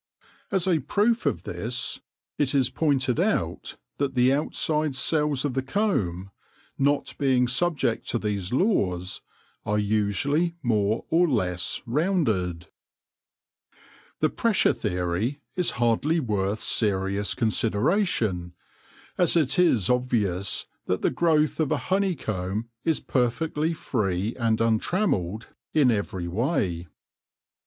[0.49, 1.99] As a proof of this,
[2.39, 6.31] THE COMB BUILDERS 147 it/ is pointed out that the outside cells of the comb,
[6.79, 9.21] not being subject to these laws,
[9.63, 12.65] are usually more or less rounded.
[14.21, 18.53] The pressure theory is hardly worth serious con sideration,
[19.19, 24.59] as it is obvious that the growth of a honey comb is perfectly free and
[24.59, 26.87] untrammelled in every way.